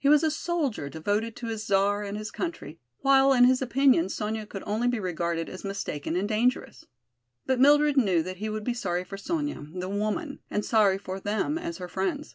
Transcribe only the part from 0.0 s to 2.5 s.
He was a soldier devoted to his Czar and his